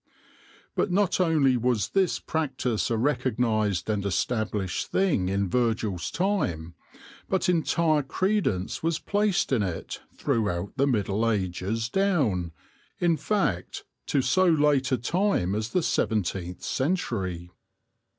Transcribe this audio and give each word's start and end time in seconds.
But 0.73 0.89
not 0.89 1.19
only 1.19 1.55
was 1.57 1.89
this 1.89 2.19
practice 2.19 2.89
a 2.89 2.97
recognised 2.97 3.87
and 3.87 4.03
es 4.03 4.25
tablished 4.25 4.87
thing 4.87 5.29
in 5.29 5.47
Virgil's 5.47 6.09
time, 6.09 6.73
but 7.29 7.47
entire 7.47 8.01
credence 8.01 8.81
was 8.81 8.97
placed 8.97 9.51
in 9.51 9.61
it 9.61 10.01
throughout 10.15 10.75
the 10.75 10.87
Middle 10.87 11.29
Ages 11.29 11.87
down, 11.87 12.51
in 12.97 13.15
fact, 13.15 13.85
to 14.07 14.23
so 14.23 14.47
late 14.47 14.91
a 14.91 14.97
time 14.97 15.53
as 15.53 15.69
the 15.69 15.83
seventeenth 15.83 16.63
century. 16.63 17.51